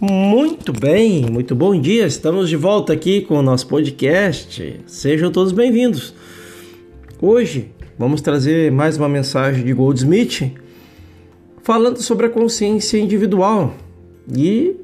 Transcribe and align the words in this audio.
Muito 0.00 0.72
bem, 0.72 1.28
muito 1.28 1.56
bom 1.56 1.78
dia. 1.80 2.06
Estamos 2.06 2.48
de 2.48 2.54
volta 2.54 2.92
aqui 2.92 3.22
com 3.22 3.34
o 3.34 3.42
nosso 3.42 3.66
podcast. 3.66 4.80
Sejam 4.86 5.32
todos 5.32 5.50
bem-vindos. 5.50 6.14
Hoje 7.20 7.72
vamos 7.98 8.20
trazer 8.20 8.70
mais 8.70 8.96
uma 8.96 9.08
mensagem 9.08 9.64
de 9.64 9.72
Goldsmith 9.72 10.52
falando 11.64 12.00
sobre 12.00 12.26
a 12.26 12.30
consciência 12.30 12.96
individual 12.96 13.74
e 14.32 14.76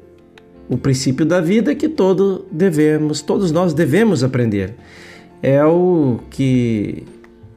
o 0.67 0.77
princípio 0.77 1.25
da 1.25 1.39
vida 1.39 1.73
que 1.73 1.87
todo 1.87 2.45
devemos, 2.51 3.21
todos 3.21 3.53
nós 3.53 3.73
devemos 3.73 4.21
aprender. 4.21 4.75
É 5.41 5.63
o 5.63 6.19
que 6.29 7.03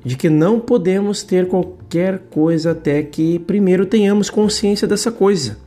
de 0.04 0.16
que 0.16 0.30
não 0.30 0.60
podemos 0.60 1.24
ter 1.24 1.48
qualquer 1.48 2.20
coisa 2.30 2.70
até 2.70 3.02
que 3.02 3.40
primeiro 3.40 3.84
tenhamos 3.84 4.30
consciência 4.30 4.86
dessa 4.86 5.10
coisa. 5.10 5.66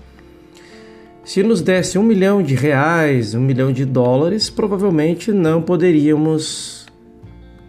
Se 1.32 1.42
nos 1.42 1.62
desse 1.62 1.98
um 1.98 2.04
milhão 2.04 2.44
de 2.44 2.56
reais, 2.56 3.34
um 3.34 3.40
milhão 3.40 3.72
de 3.72 3.86
dólares, 3.86 4.50
provavelmente 4.50 5.32
não 5.32 5.62
poderíamos 5.62 6.86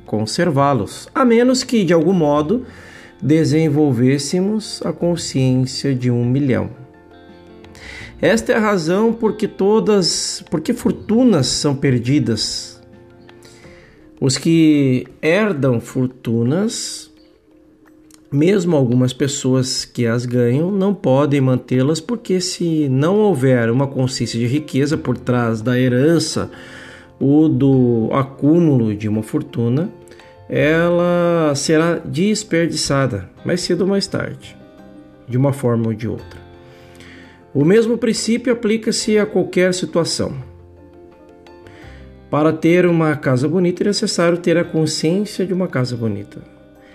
conservá-los, 0.04 1.08
a 1.14 1.24
menos 1.24 1.62
que 1.62 1.84
de 1.84 1.92
algum 1.92 2.12
modo 2.12 2.66
desenvolvêssemos 3.22 4.82
a 4.84 4.92
consciência 4.92 5.94
de 5.94 6.10
um 6.10 6.24
milhão. 6.24 6.70
Esta 8.20 8.50
é 8.50 8.56
a 8.56 8.58
razão 8.58 9.12
porque 9.12 9.46
todas, 9.46 10.42
porque 10.50 10.72
fortunas 10.72 11.46
são 11.46 11.72
perdidas. 11.72 12.82
Os 14.20 14.36
que 14.36 15.06
herdam 15.22 15.80
fortunas 15.80 17.11
mesmo 18.32 18.74
algumas 18.74 19.12
pessoas 19.12 19.84
que 19.84 20.06
as 20.06 20.24
ganham 20.24 20.70
não 20.70 20.94
podem 20.94 21.40
mantê-las 21.40 22.00
porque, 22.00 22.40
se 22.40 22.88
não 22.88 23.18
houver 23.18 23.70
uma 23.70 23.86
consciência 23.86 24.38
de 24.38 24.46
riqueza 24.46 24.96
por 24.96 25.18
trás 25.18 25.60
da 25.60 25.78
herança 25.78 26.50
ou 27.20 27.48
do 27.48 28.08
acúmulo 28.12 28.94
de 28.96 29.08
uma 29.08 29.22
fortuna, 29.22 29.90
ela 30.48 31.54
será 31.54 31.98
desperdiçada 31.98 33.28
mais 33.44 33.60
cedo 33.60 33.82
ou 33.82 33.86
mais 33.86 34.06
tarde, 34.06 34.56
de 35.28 35.36
uma 35.36 35.52
forma 35.52 35.88
ou 35.88 35.94
de 35.94 36.08
outra. 36.08 36.40
O 37.54 37.66
mesmo 37.66 37.98
princípio 37.98 38.52
aplica-se 38.52 39.18
a 39.18 39.26
qualquer 39.26 39.74
situação. 39.74 40.34
Para 42.30 42.50
ter 42.50 42.86
uma 42.86 43.14
casa 43.14 43.46
bonita 43.46 43.82
é 43.82 43.88
necessário 43.88 44.38
ter 44.38 44.56
a 44.56 44.64
consciência 44.64 45.44
de 45.44 45.52
uma 45.52 45.68
casa 45.68 45.94
bonita. 45.94 46.51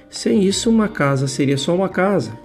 Sem 0.09 0.43
isso, 0.43 0.69
uma 0.69 0.87
casa 0.87 1.27
seria 1.27 1.57
só 1.57 1.75
uma 1.75 1.89
casa. 1.89 2.37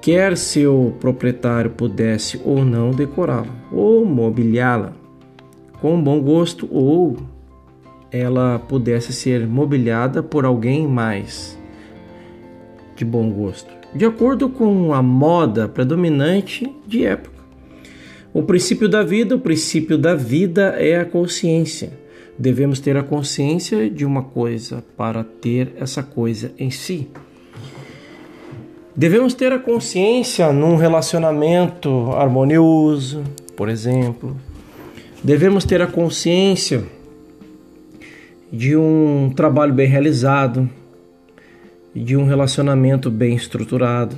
Quer 0.00 0.36
seu 0.36 0.94
proprietário 1.00 1.70
pudesse 1.70 2.40
ou 2.44 2.64
não 2.64 2.92
decorá-la, 2.92 3.52
ou 3.72 4.04
mobiliá-la 4.04 4.92
com 5.80 6.00
bom 6.00 6.20
gosto, 6.20 6.68
ou 6.70 7.16
ela 8.10 8.58
pudesse 8.58 9.12
ser 9.12 9.46
mobiliada 9.46 10.22
por 10.22 10.44
alguém 10.44 10.86
mais 10.86 11.58
de 12.94 13.04
bom 13.04 13.30
gosto, 13.30 13.70
de 13.94 14.04
acordo 14.04 14.48
com 14.48 14.94
a 14.94 15.02
moda 15.02 15.68
predominante 15.68 16.72
de 16.86 17.04
época. 17.04 17.36
O 18.32 18.42
princípio 18.42 18.88
da 18.88 19.02
vida, 19.02 19.34
o 19.34 19.40
princípio 19.40 19.98
da 19.98 20.14
vida 20.14 20.76
é 20.78 21.00
a 21.00 21.04
consciência 21.04 22.05
Devemos 22.38 22.80
ter 22.80 22.96
a 22.96 23.02
consciência 23.02 23.88
de 23.88 24.04
uma 24.04 24.22
coisa 24.22 24.84
para 24.96 25.24
ter 25.24 25.72
essa 25.78 26.02
coisa 26.02 26.52
em 26.58 26.70
si. 26.70 27.08
Devemos 28.94 29.32
ter 29.34 29.52
a 29.52 29.58
consciência 29.58 30.52
num 30.52 30.76
relacionamento 30.76 32.12
harmonioso, 32.12 33.24
por 33.56 33.68
exemplo. 33.68 34.36
Devemos 35.22 35.64
ter 35.64 35.80
a 35.80 35.86
consciência 35.86 36.84
de 38.52 38.76
um 38.76 39.32
trabalho 39.34 39.72
bem 39.72 39.88
realizado, 39.88 40.68
de 41.94 42.16
um 42.16 42.26
relacionamento 42.26 43.10
bem 43.10 43.34
estruturado. 43.34 44.16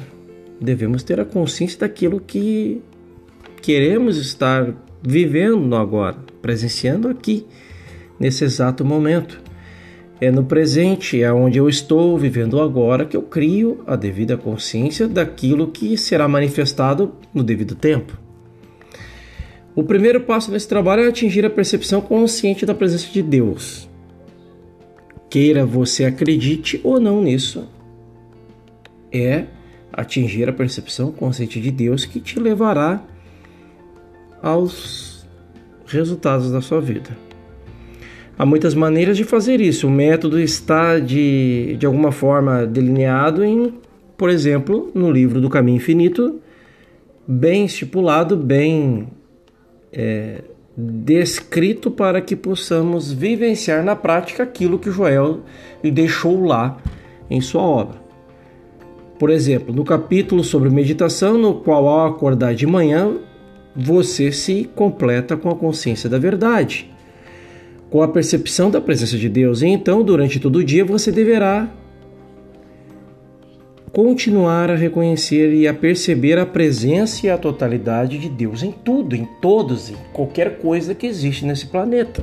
Devemos 0.61 1.05
ter 1.05 1.21
a 1.21 1.25
consciência 1.25 1.81
daquilo 1.81 2.21
que 2.21 2.83
queremos 3.63 4.17
estar 4.17 4.75
vivendo 5.03 5.77
agora, 5.77 6.17
presenciando 6.43 7.09
aqui 7.09 7.47
nesse 8.19 8.45
exato 8.45 8.85
momento. 8.85 9.41
É 10.21 10.31
no 10.31 10.45
presente, 10.45 11.23
é 11.23 11.33
onde 11.33 11.59
eu 11.59 11.69
estou 11.69 12.19
vivendo 12.19 12.61
agora, 12.61 13.05
que 13.07 13.17
eu 13.17 13.23
crio 13.23 13.83
a 13.87 13.95
devida 13.95 14.37
consciência 14.37 15.07
daquilo 15.07 15.69
que 15.69 15.97
será 15.97 16.27
manifestado 16.27 17.15
no 17.33 17.45
devido 17.45 17.77
tempo. 17.77 18.19
O 19.77 19.85
primeiro 19.85 20.23
passo 20.23 20.51
nesse 20.51 20.67
trabalho 20.67 21.05
é 21.05 21.09
atingir 21.09 21.47
a 21.47 21.51
percepção 21.51 22.01
consciente 22.01 22.67
da 22.67 22.75
presença 22.75 23.09
de 23.13 23.23
Deus. 23.23 23.89
Queira 25.31 25.65
você 25.65 26.05
acredite 26.05 26.81
ou 26.83 26.99
não 26.99 27.23
nisso, 27.23 27.69
é 29.13 29.45
atingir 29.93 30.49
a 30.49 30.53
percepção 30.53 31.13
consciente 31.13 31.61
de 31.61 31.71
Deus 31.71 32.05
que 32.05 32.19
te 32.19 32.41
levará 32.41 33.05
aos 34.43 35.25
resultados 35.87 36.51
da 36.51 36.61
sua 36.61 36.81
vida. 36.81 37.28
Há 38.39 38.47
muitas 38.47 38.73
maneiras 38.73 39.17
de 39.17 39.25
fazer 39.25 39.61
isso. 39.61 39.89
O 39.89 39.91
método 39.91 40.39
está 40.39 41.01
de, 41.01 41.75
de 41.77 41.85
alguma 41.85 42.13
forma 42.13 42.65
delineado 42.65 43.45
em, 43.45 43.75
por 44.17 44.31
exemplo, 44.31 44.93
no 44.95 45.11
livro 45.11 45.41
do 45.41 45.51
Caminho 45.51 45.79
Infinito, 45.79 46.39
bem 47.27 47.65
estipulado, 47.65 48.37
bem 48.37 49.09
é, 49.93 50.43
descrito 50.77 51.91
para 51.91 52.21
que 52.21 52.37
possamos 52.37 53.13
vivenciar 53.13 53.83
na 53.83 53.97
prática 53.97 54.45
aquilo 54.45 54.79
que 54.79 54.89
Joel 54.89 55.41
deixou 55.83 56.45
lá 56.45 56.79
em 57.29 57.41
sua 57.41 57.63
obra. 57.63 58.01
Por 59.19 59.31
exemplo, 59.31 59.75
no 59.75 59.85
capítulo 59.85 60.45
sobre 60.45 60.71
meditação, 60.71 61.37
no 61.37 61.55
qual 61.55 61.89
ao 61.89 62.07
acordar 62.07 62.55
de 62.55 62.69
manhã, 62.69 63.17
você 63.75 64.31
se 64.31 64.71
completa 64.77 65.37
com 65.37 65.51
a 65.51 65.57
consciência 65.57 66.09
da 66.09 66.21
verdade 66.21 66.89
com 67.91 68.03
a 68.03 68.09
percepção 68.09 68.71
da 68.71 68.81
presença 68.81 69.17
de 69.17 69.29
Deus. 69.29 69.63
E 69.63 69.67
então, 69.67 70.03
durante 70.03 70.39
todo 70.39 70.57
o 70.57 70.65
dia, 70.65 70.85
você 70.85 71.11
deverá 71.11 71.69
continuar 73.93 74.71
a 74.71 74.77
reconhecer 74.77 75.53
e 75.53 75.67
a 75.67 75.75
perceber 75.75 76.39
a 76.39 76.47
presença 76.47 77.27
e 77.27 77.31
a 77.31 77.39
totalidade 77.39 78.19
de 78.19 78.29
Deus 78.29 78.63
em 78.63 78.71
tudo, 78.71 79.17
em 79.17 79.25
todos, 79.41 79.91
em 79.91 79.97
qualquer 80.13 80.59
coisa 80.59 80.95
que 80.95 81.07
existe 81.07 81.45
nesse 81.45 81.67
planeta. 81.67 82.23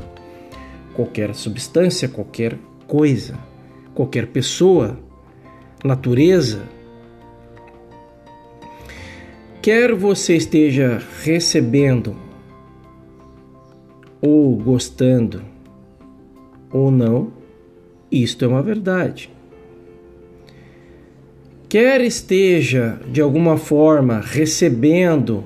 Qualquer 0.93 1.33
substância, 1.35 2.07
qualquer 2.07 2.57
coisa, 2.87 3.37
qualquer 3.93 4.27
pessoa, 4.27 4.97
natureza. 5.83 6.61
Quer 9.61 9.93
você 9.95 10.37
esteja 10.37 11.01
recebendo 11.23 12.15
ou 14.21 14.55
gostando 14.55 15.54
ou 16.75 16.91
não, 16.91 17.31
isto 18.11 18.43
é 18.43 18.47
uma 18.49 18.61
verdade. 18.61 19.29
Quer 21.69 22.01
esteja 22.01 22.99
de 23.09 23.21
alguma 23.21 23.55
forma 23.55 24.19
recebendo 24.19 25.45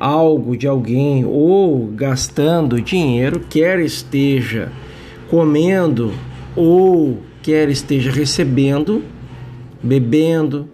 algo 0.00 0.56
de 0.56 0.66
alguém 0.66 1.24
ou 1.24 1.86
gastando 1.86 2.80
dinheiro, 2.80 3.38
quer 3.48 3.78
esteja 3.78 4.72
comendo 5.30 6.12
ou 6.56 7.18
quer 7.40 7.68
esteja 7.68 8.10
recebendo, 8.10 9.04
bebendo, 9.80 10.68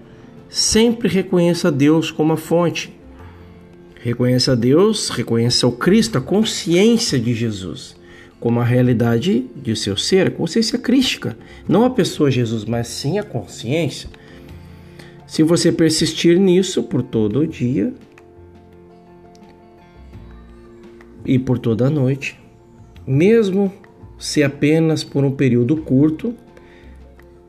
sempre 0.48 1.10
reconheça 1.10 1.70
Deus 1.70 2.10
como 2.10 2.32
a 2.32 2.38
fonte. 2.38 2.98
Reconheça 4.02 4.56
Deus, 4.56 5.10
reconheça 5.10 5.66
o 5.66 5.72
Cristo, 5.72 6.16
a 6.16 6.22
consciência 6.22 7.18
de 7.18 7.34
Jesus 7.34 7.99
como 8.40 8.58
a 8.58 8.64
realidade 8.64 9.46
de 9.54 9.76
seu 9.76 9.96
ser, 9.96 10.28
a 10.28 10.30
consciência 10.30 10.78
crística, 10.78 11.36
não 11.68 11.84
a 11.84 11.90
pessoa 11.90 12.30
Jesus, 12.30 12.64
mas 12.64 12.88
sim 12.88 13.18
a 13.18 13.22
consciência. 13.22 14.08
Se 15.26 15.42
você 15.42 15.70
persistir 15.70 16.40
nisso 16.40 16.82
por 16.82 17.02
todo 17.02 17.40
o 17.40 17.46
dia 17.46 17.92
e 21.24 21.38
por 21.38 21.58
toda 21.58 21.86
a 21.86 21.90
noite, 21.90 22.40
mesmo 23.06 23.72
se 24.18 24.42
apenas 24.42 25.04
por 25.04 25.22
um 25.22 25.30
período 25.30 25.76
curto, 25.76 26.34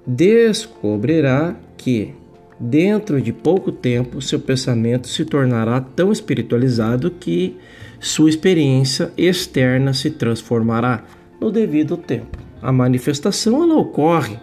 descobrirá 0.06 1.56
que 1.78 2.14
dentro 2.60 3.20
de 3.20 3.34
pouco 3.34 3.72
tempo 3.72 4.22
seu 4.22 4.40
pensamento 4.40 5.08
se 5.08 5.26
tornará 5.26 5.82
tão 5.82 6.12
espiritualizado 6.12 7.10
que 7.10 7.58
sua 8.02 8.30
experiência 8.30 9.14
externa 9.16 9.94
se 9.94 10.10
transformará 10.10 11.04
no 11.40 11.52
devido 11.52 11.96
tempo. 11.96 12.38
A 12.60 12.72
manifestação 12.72 13.62
ela 13.62 13.76
ocorre. 13.76 14.38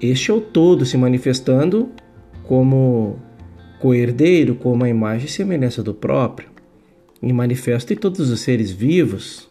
Este 0.00 0.30
é 0.30 0.34
o 0.34 0.40
todo 0.40 0.86
se 0.86 0.96
manifestando 0.96 1.90
como 2.44 3.18
coerdeiro, 3.78 4.54
como 4.54 4.82
a 4.82 4.88
imagem 4.88 5.26
e 5.26 5.30
semelhança 5.30 5.82
do 5.82 5.92
próprio. 5.92 6.48
e 7.22 7.32
manifesto 7.32 7.92
em 7.92 7.96
todos 7.96 8.30
os 8.30 8.40
seres 8.40 8.70
vivos. 8.72 9.48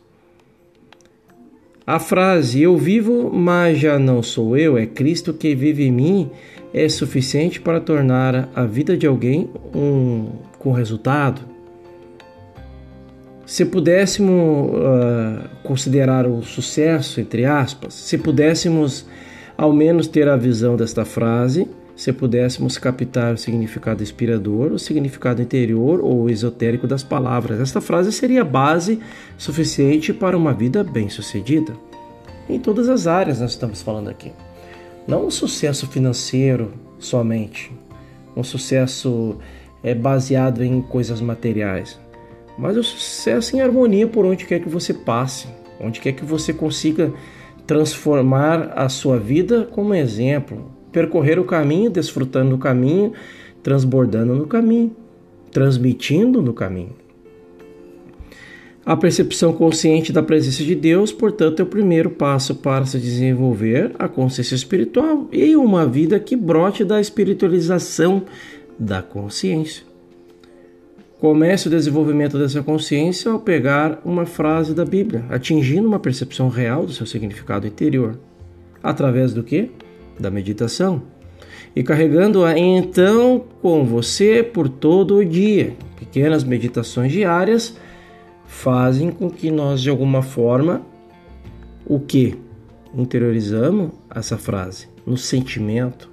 A 1.85 1.99
frase 1.99 2.61
eu 2.61 2.75
vivo, 2.77 3.31
mas 3.31 3.79
já 3.79 3.97
não 3.97 4.21
sou 4.21 4.57
eu, 4.57 4.77
é 4.77 4.85
Cristo 4.85 5.33
que 5.33 5.55
vive 5.55 5.85
em 5.85 5.91
mim, 5.91 6.31
é 6.73 6.89
suficiente 6.89 7.61
para 7.61 7.79
tornar 7.79 8.49
a 8.55 8.65
vida 8.65 8.97
de 8.97 9.07
alguém 9.07 9.49
um 9.73 10.29
com 10.59 10.71
resultado. 10.71 11.50
Se 13.51 13.65
pudéssemos 13.65 14.69
uh, 14.69 15.49
considerar 15.61 16.25
o 16.25 16.41
sucesso, 16.41 17.19
entre 17.19 17.43
aspas, 17.43 17.93
se 17.93 18.17
pudéssemos 18.17 19.05
ao 19.57 19.73
menos 19.73 20.07
ter 20.07 20.29
a 20.29 20.37
visão 20.37 20.77
desta 20.77 21.03
frase, 21.03 21.67
se 21.93 22.13
pudéssemos 22.13 22.77
captar 22.77 23.33
o 23.33 23.37
significado 23.37 24.01
inspirador, 24.01 24.71
o 24.71 24.79
significado 24.79 25.41
interior 25.41 25.99
ou 25.99 26.29
esotérico 26.29 26.87
das 26.87 27.03
palavras. 27.03 27.59
Esta 27.59 27.81
frase 27.81 28.13
seria 28.13 28.45
base 28.45 29.01
suficiente 29.37 30.13
para 30.13 30.37
uma 30.37 30.53
vida 30.53 30.81
bem-sucedida. 30.81 31.73
Em 32.47 32.57
todas 32.57 32.87
as 32.87 33.05
áreas 33.05 33.41
nós 33.41 33.51
estamos 33.51 33.81
falando 33.81 34.09
aqui. 34.09 34.31
Não 35.05 35.25
um 35.25 35.29
sucesso 35.29 35.85
financeiro 35.87 36.71
somente, 36.97 37.69
um 38.33 38.45
sucesso 38.45 39.35
é, 39.83 39.93
baseado 39.93 40.63
em 40.63 40.81
coisas 40.81 41.19
materiais, 41.19 41.99
mas 42.61 42.77
o 42.77 42.83
sucesso 42.83 43.57
em 43.57 43.61
harmonia 43.61 44.05
por 44.05 44.23
onde 44.23 44.45
quer 44.45 44.59
que 44.59 44.69
você 44.69 44.93
passe, 44.93 45.47
onde 45.79 45.99
quer 45.99 46.11
que 46.11 46.23
você 46.23 46.53
consiga 46.53 47.11
transformar 47.65 48.73
a 48.75 48.87
sua 48.87 49.17
vida 49.17 49.67
como 49.71 49.95
exemplo, 49.95 50.71
percorrer 50.91 51.39
o 51.39 51.43
caminho, 51.43 51.89
desfrutando 51.89 52.51
do 52.51 52.59
caminho, 52.59 53.13
transbordando 53.63 54.35
no 54.35 54.45
caminho, 54.45 54.95
transmitindo 55.51 56.39
no 56.39 56.53
caminho. 56.53 56.95
A 58.85 58.95
percepção 58.95 59.53
consciente 59.53 60.13
da 60.13 60.21
presença 60.21 60.63
de 60.63 60.75
Deus, 60.75 61.11
portanto, 61.11 61.61
é 61.61 61.63
o 61.63 61.67
primeiro 61.67 62.11
passo 62.11 62.53
para 62.55 62.85
se 62.85 62.99
desenvolver 62.99 63.91
a 63.97 64.07
consciência 64.07 64.53
espiritual 64.53 65.27
e 65.31 65.55
uma 65.55 65.85
vida 65.85 66.19
que 66.19 66.35
brote 66.35 66.83
da 66.83 67.01
espiritualização 67.01 68.23
da 68.77 69.01
consciência. 69.01 69.90
Comece 71.21 71.67
o 71.67 71.69
desenvolvimento 71.69 72.35
dessa 72.39 72.63
consciência 72.63 73.31
ao 73.31 73.37
pegar 73.37 74.01
uma 74.03 74.25
frase 74.25 74.73
da 74.73 74.83
Bíblia, 74.83 75.23
atingindo 75.29 75.87
uma 75.87 75.99
percepção 75.99 76.49
real 76.49 76.83
do 76.83 76.91
seu 76.91 77.05
significado 77.05 77.67
interior. 77.67 78.17
Através 78.81 79.31
do 79.31 79.43
que? 79.43 79.69
Da 80.19 80.31
meditação. 80.31 81.03
E 81.75 81.83
carregando-a 81.83 82.57
então 82.57 83.45
com 83.61 83.85
você 83.85 84.41
por 84.41 84.67
todo 84.67 85.17
o 85.17 85.23
dia. 85.23 85.75
Pequenas 85.95 86.43
meditações 86.43 87.11
diárias 87.11 87.77
fazem 88.47 89.11
com 89.11 89.29
que 89.29 89.51
nós 89.51 89.79
de 89.79 89.91
alguma 89.91 90.23
forma 90.23 90.81
o 91.85 91.99
que 91.99 92.35
interiorizamos 92.95 93.91
essa 94.09 94.39
frase 94.39 94.87
no 95.05 95.17
sentimento, 95.17 96.10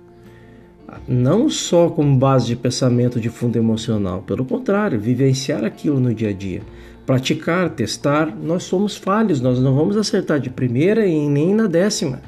não 1.06 1.48
só 1.48 1.90
como 1.90 2.16
base 2.16 2.46
de 2.46 2.56
pensamento 2.56 3.20
de 3.20 3.28
fundo 3.28 3.56
emocional, 3.56 4.22
pelo 4.22 4.44
contrário, 4.44 4.98
vivenciar 4.98 5.64
aquilo 5.64 6.00
no 6.00 6.14
dia 6.14 6.30
a 6.30 6.32
dia, 6.32 6.62
praticar, 7.04 7.70
testar, 7.70 8.34
nós 8.34 8.62
somos 8.64 8.96
falhos, 8.96 9.40
nós 9.40 9.60
não 9.60 9.74
vamos 9.74 9.96
acertar 9.96 10.38
de 10.40 10.50
primeira 10.50 11.06
e 11.06 11.28
nem 11.28 11.54
na 11.54 11.66
décima. 11.66 12.20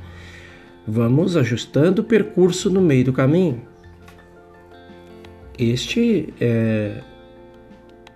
Vamos 0.86 1.36
ajustando 1.36 2.02
o 2.02 2.04
percurso 2.04 2.70
no 2.70 2.80
meio 2.80 3.04
do 3.04 3.12
caminho. 3.12 3.62
Este 5.58 6.32
é, 6.40 7.02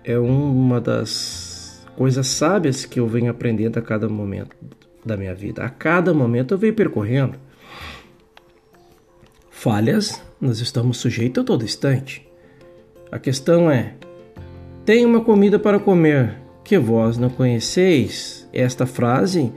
é 0.03 0.17
uma 0.17 0.81
das 0.81 1.85
coisas 1.95 2.27
sábias 2.27 2.85
que 2.85 2.99
eu 2.99 3.07
venho 3.07 3.29
aprendendo 3.31 3.77
a 3.77 3.81
cada 3.81 4.09
momento 4.09 4.55
da 5.05 5.15
minha 5.15 5.33
vida. 5.33 5.63
A 5.63 5.69
cada 5.69 6.13
momento 6.13 6.53
eu 6.53 6.57
venho 6.57 6.73
percorrendo 6.73 7.37
falhas 9.51 10.24
nós 10.39 10.59
estamos 10.59 10.97
sujeitos 10.97 11.41
a 11.41 11.45
todo 11.45 11.63
instante. 11.63 12.27
A 13.11 13.19
questão 13.19 13.69
é: 13.69 13.93
tem 14.85 15.05
uma 15.05 15.21
comida 15.21 15.57
para 15.57 15.79
comer 15.79 16.35
que 16.63 16.77
vós 16.77 17.17
não 17.17 17.29
conheceis? 17.29 18.47
Esta 18.51 18.85
frase, 18.85 19.51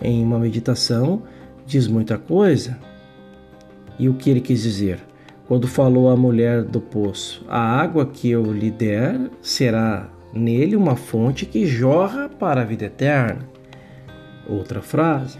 em 0.00 0.22
uma 0.24 0.38
meditação, 0.38 1.22
diz 1.66 1.86
muita 1.86 2.18
coisa. 2.18 2.78
E 3.98 4.08
o 4.08 4.14
que 4.14 4.30
ele 4.30 4.40
quis 4.40 4.62
dizer? 4.62 4.98
Quando 5.46 5.68
falou 5.68 6.10
à 6.10 6.16
mulher 6.16 6.62
do 6.62 6.80
poço: 6.80 7.44
A 7.48 7.60
água 7.60 8.06
que 8.06 8.30
eu 8.30 8.52
lhe 8.52 8.70
der 8.70 9.30
será 9.40 10.10
nele 10.32 10.74
uma 10.74 10.96
fonte 10.96 11.46
que 11.46 11.66
jorra 11.66 12.28
para 12.28 12.62
a 12.62 12.64
vida 12.64 12.86
eterna. 12.86 13.48
Outra 14.48 14.82
frase: 14.82 15.38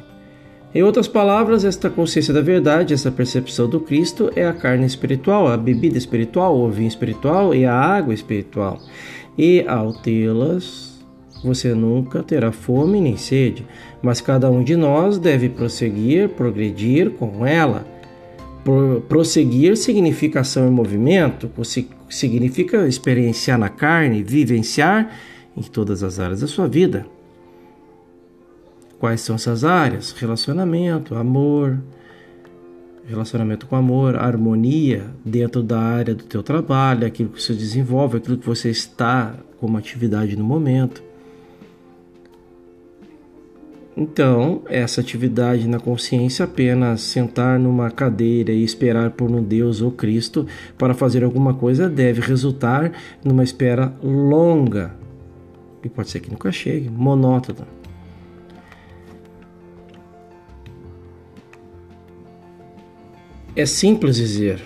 em 0.74 0.82
outras 0.82 1.06
palavras, 1.06 1.64
esta 1.64 1.88
consciência 1.88 2.34
da 2.34 2.40
verdade, 2.40 2.92
essa 2.92 3.12
percepção 3.12 3.68
do 3.68 3.78
Cristo 3.78 4.32
é 4.34 4.44
a 4.44 4.52
carne 4.52 4.84
espiritual, 4.84 5.46
a 5.46 5.56
bebida 5.56 5.96
espiritual, 5.96 6.58
o 6.58 6.68
vinho 6.68 6.88
espiritual 6.88 7.54
e 7.54 7.64
a 7.64 7.72
água 7.72 8.12
espiritual. 8.12 8.80
E 9.38 9.64
ao 9.68 9.92
tê-las, 9.92 11.00
você 11.44 11.74
nunca 11.74 12.24
terá 12.24 12.50
fome 12.50 13.00
nem 13.00 13.16
sede, 13.16 13.64
mas 14.02 14.20
cada 14.20 14.50
um 14.50 14.64
de 14.64 14.74
nós 14.74 15.16
deve 15.16 15.48
prosseguir, 15.48 16.30
progredir 16.30 17.10
com 17.10 17.46
ela. 17.46 17.86
prosseguir 19.08 19.76
significa 19.76 20.40
ação 20.40 20.66
e 20.66 20.70
movimento, 20.72 21.48
significa 22.08 22.88
experienciar 22.88 23.58
na 23.58 23.68
carne, 23.68 24.24
vivenciar 24.24 25.12
em 25.56 25.62
todas 25.62 26.02
as 26.02 26.18
áreas 26.18 26.40
da 26.40 26.48
sua 26.48 26.66
vida. 26.66 27.06
Quais 29.04 29.20
são 29.20 29.36
essas 29.36 29.64
áreas? 29.64 30.12
Relacionamento, 30.12 31.14
amor, 31.14 31.78
relacionamento 33.06 33.66
com 33.66 33.76
amor, 33.76 34.16
harmonia 34.16 35.10
dentro 35.22 35.62
da 35.62 35.78
área 35.78 36.14
do 36.14 36.24
teu 36.24 36.42
trabalho, 36.42 37.06
aquilo 37.06 37.28
que 37.28 37.42
você 37.42 37.52
desenvolve, 37.52 38.16
aquilo 38.16 38.38
que 38.38 38.46
você 38.46 38.70
está 38.70 39.34
como 39.60 39.76
atividade 39.76 40.34
no 40.38 40.42
momento. 40.42 41.02
Então, 43.94 44.62
essa 44.70 45.02
atividade 45.02 45.68
na 45.68 45.78
consciência 45.78 46.46
apenas 46.46 47.02
sentar 47.02 47.58
numa 47.58 47.90
cadeira 47.90 48.52
e 48.52 48.64
esperar 48.64 49.10
por 49.10 49.30
um 49.30 49.42
Deus 49.42 49.82
ou 49.82 49.92
Cristo 49.92 50.46
para 50.78 50.94
fazer 50.94 51.22
alguma 51.22 51.52
coisa 51.52 51.90
deve 51.90 52.22
resultar 52.22 52.90
numa 53.22 53.44
espera 53.44 53.92
longa 54.02 54.94
e 55.82 55.90
pode 55.90 56.08
ser 56.08 56.20
que 56.20 56.30
nunca 56.30 56.50
chegue, 56.50 56.88
monótona. 56.88 57.83
É 63.56 63.64
simples 63.66 64.16
dizer: 64.16 64.60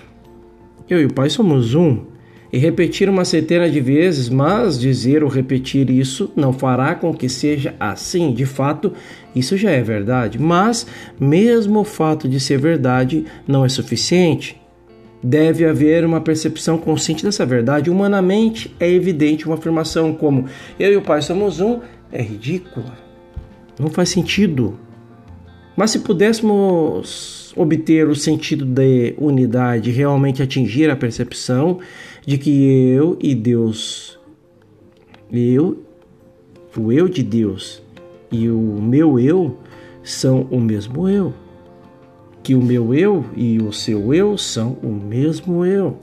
Eu 0.89 0.99
e 1.01 1.05
o 1.05 1.13
Pai 1.13 1.29
somos 1.29 1.75
um, 1.75 2.05
e 2.51 2.57
repetir 2.57 3.07
uma 3.07 3.23
centena 3.23 3.69
de 3.69 3.79
vezes, 3.79 4.27
mas 4.27 4.79
dizer 4.79 5.23
ou 5.23 5.29
repetir 5.29 5.89
isso 5.91 6.31
não 6.35 6.51
fará 6.51 6.95
com 6.95 7.13
que 7.13 7.29
seja 7.29 7.75
assim. 7.79 8.33
De 8.33 8.45
fato, 8.45 8.91
isso 9.35 9.55
já 9.55 9.69
é 9.69 9.81
verdade, 9.81 10.39
mas 10.39 10.87
mesmo 11.19 11.81
o 11.81 11.83
fato 11.83 12.27
de 12.27 12.39
ser 12.39 12.57
verdade 12.57 13.25
não 13.47 13.63
é 13.63 13.69
suficiente. 13.69 14.59
Deve 15.21 15.65
haver 15.65 16.05
uma 16.05 16.21
percepção 16.21 16.77
consciente 16.77 17.25
dessa 17.25 17.45
verdade. 17.45 17.89
Humanamente 17.89 18.73
é 18.79 18.89
evidente 18.89 19.45
uma 19.45 19.55
afirmação 19.55 20.13
como 20.13 20.45
eu 20.79 20.93
e 20.93 20.95
o 20.95 21.01
Pai 21.01 21.21
somos 21.21 21.59
um 21.59 21.79
é 22.11 22.21
ridícula. 22.21 22.97
Não 23.79 23.89
faz 23.89 24.09
sentido. 24.09 24.79
Mas 25.75 25.91
se 25.91 25.99
pudéssemos 25.99 27.38
obter 27.55 28.07
o 28.07 28.15
sentido 28.15 28.65
de 28.65 29.13
unidade, 29.17 29.91
realmente 29.91 30.41
atingir 30.41 30.89
a 30.89 30.95
percepção 30.95 31.79
de 32.25 32.37
que 32.37 32.65
eu 32.91 33.17
e 33.21 33.33
Deus, 33.33 34.19
eu, 35.31 35.83
o 36.77 36.91
eu 36.91 37.07
de 37.07 37.23
Deus 37.23 37.81
e 38.31 38.49
o 38.49 38.81
meu 38.81 39.19
eu 39.19 39.57
são 40.03 40.47
o 40.49 40.59
mesmo 40.59 41.09
eu, 41.09 41.33
que 42.43 42.55
o 42.55 42.61
meu 42.61 42.93
eu 42.93 43.25
e 43.35 43.59
o 43.59 43.71
seu 43.71 44.13
eu 44.13 44.37
são 44.37 44.77
o 44.83 44.87
mesmo 44.87 45.65
eu. 45.65 45.97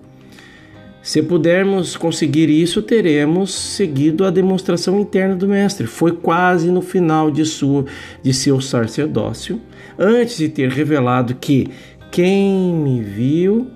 Se 1.07 1.23
pudermos 1.23 1.97
conseguir 1.97 2.51
isso, 2.51 2.83
teremos 2.83 3.55
seguido 3.55 4.25
a 4.25 4.31
demonstração 4.31 4.99
interna 4.99 5.37
do 5.37 5.47
Mestre. 5.47 5.87
Foi 5.87 6.11
quase 6.11 6.69
no 6.69 6.83
final 6.83 7.31
de, 7.31 7.45
sua, 7.45 7.85
de 8.25 8.35
seu 8.35 8.61
sacerdócio, 8.61 9.61
antes 9.97 10.37
de 10.37 10.49
ter 10.49 10.69
revelado 10.69 11.37
que 11.37 11.69
quem 12.11 12.75
me 12.75 13.01
viu, 13.05 13.69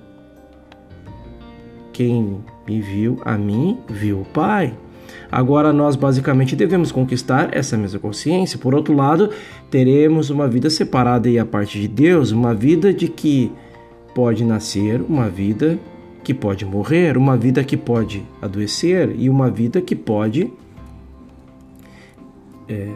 quem 1.92 2.40
me 2.66 2.80
viu 2.80 3.20
a 3.25 3.38
mim, 3.38 3.78
viu 3.88 4.22
o 4.22 4.25
Pai. 4.25 4.75
Agora 5.30 5.72
nós 5.72 5.94
basicamente 5.94 6.56
devemos 6.56 6.90
conquistar 6.90 7.50
essa 7.52 7.76
mesma 7.76 8.00
consciência. 8.00 8.58
Por 8.58 8.75
outro 8.75 8.92
lado, 8.92 9.30
teremos 9.70 10.30
uma 10.30 10.49
vida 10.49 10.68
separada 10.68 11.28
e 11.28 11.38
a 11.38 11.44
parte 11.44 11.80
de 11.80 11.87
Deus, 11.87 12.32
uma 12.32 12.52
vida 12.52 12.92
de 12.92 13.06
que 13.06 13.52
pode 14.16 14.44
nascer, 14.44 15.00
uma 15.00 15.28
vida 15.28 15.78
que 16.22 16.34
pode 16.34 16.64
morrer, 16.64 17.16
uma 17.16 17.36
vida 17.36 17.64
que 17.64 17.76
pode 17.76 18.22
adoecer 18.40 19.14
e 19.18 19.28
uma 19.28 19.50
vida 19.50 19.80
que 19.80 19.96
pode 19.96 20.52
é, 22.68 22.88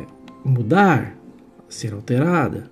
mudar, 0.44 1.16
ser 1.68 1.92
alterada. 1.92 2.70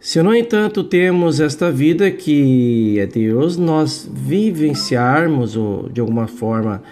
Se, 0.00 0.22
no 0.22 0.34
entanto, 0.34 0.84
temos 0.84 1.40
esta 1.40 1.70
vida 1.70 2.10
que 2.10 2.98
é 2.98 3.06
Deus, 3.06 3.56
nós 3.56 4.08
vivenciarmos 4.12 5.56
ou, 5.56 5.88
de 5.88 6.00
alguma 6.00 6.26
forma 6.26 6.82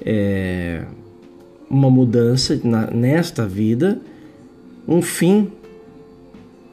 é, 0.00 0.84
uma 1.68 1.90
mudança 1.90 2.58
na, 2.62 2.90
nesta 2.90 3.46
vida, 3.46 4.00
um 4.86 5.02
fim 5.02 5.50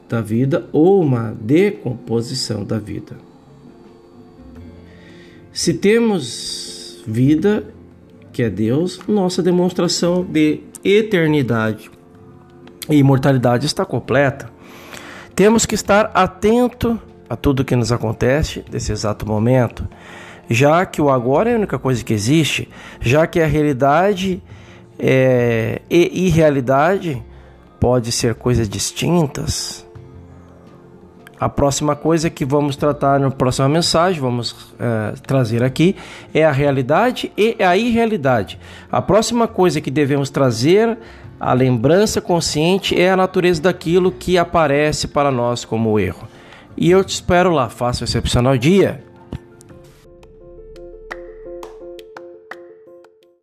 da 0.08 0.20
vida 0.20 0.68
ou 0.72 1.02
uma 1.02 1.36
decomposição 1.40 2.64
da 2.64 2.78
vida. 2.78 3.16
Se 5.54 5.72
temos 5.72 7.00
vida, 7.06 7.64
que 8.32 8.42
é 8.42 8.50
Deus, 8.50 8.98
nossa 9.06 9.40
demonstração 9.40 10.24
de 10.24 10.58
eternidade 10.84 11.88
e 12.90 12.96
imortalidade 12.96 13.64
está 13.64 13.84
completa. 13.84 14.50
Temos 15.32 15.64
que 15.64 15.76
estar 15.76 16.10
atento 16.12 17.00
a 17.30 17.36
tudo 17.36 17.64
que 17.64 17.76
nos 17.76 17.92
acontece 17.92 18.64
nesse 18.68 18.90
exato 18.90 19.24
momento, 19.28 19.86
já 20.50 20.84
que 20.84 21.00
o 21.00 21.08
agora 21.08 21.50
é 21.50 21.54
a 21.54 21.58
única 21.58 21.78
coisa 21.78 22.04
que 22.04 22.12
existe, 22.12 22.68
já 23.00 23.24
que 23.24 23.40
a 23.40 23.46
realidade 23.46 24.42
é, 24.98 25.80
e 25.88 26.26
irrealidade 26.26 27.22
pode 27.78 28.10
ser 28.10 28.34
coisas 28.34 28.68
distintas. 28.68 29.83
A 31.38 31.48
próxima 31.48 31.96
coisa 31.96 32.30
que 32.30 32.44
vamos 32.44 32.76
tratar 32.76 33.18
na 33.18 33.30
próxima 33.30 33.68
mensagem, 33.68 34.20
vamos 34.20 34.54
é, 34.78 35.14
trazer 35.26 35.62
aqui, 35.62 35.96
é 36.32 36.44
a 36.44 36.52
realidade 36.52 37.32
e 37.36 37.56
a 37.62 37.76
irrealidade. 37.76 38.58
A 38.90 39.02
próxima 39.02 39.48
coisa 39.48 39.80
que 39.80 39.90
devemos 39.90 40.30
trazer 40.30 40.96
a 41.38 41.52
lembrança 41.52 42.20
consciente 42.20 42.98
é 42.98 43.10
a 43.10 43.16
natureza 43.16 43.62
daquilo 43.62 44.12
que 44.12 44.38
aparece 44.38 45.08
para 45.08 45.30
nós 45.30 45.64
como 45.64 45.98
erro. 45.98 46.28
E 46.76 46.90
eu 46.90 47.04
te 47.04 47.10
espero 47.10 47.50
lá. 47.50 47.68
Faça 47.68 48.02
um 48.02 48.06
excepcional 48.06 48.56
dia. 48.56 49.02